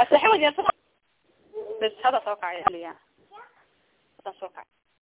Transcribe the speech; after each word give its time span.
bas 0.00 0.10
waxa 0.16 0.30
weydiiya 0.32 0.52
bes 1.80 1.94
hada 2.04 2.20
soo 2.24 2.36
kacay 2.42 2.62
aliya 2.68 2.92
hadan 4.18 4.34
soo 4.40 4.48
kacay 4.56 4.68